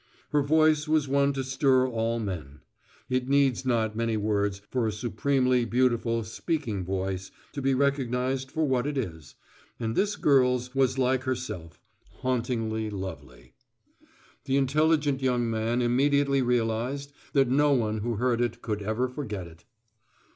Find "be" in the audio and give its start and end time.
7.61-7.75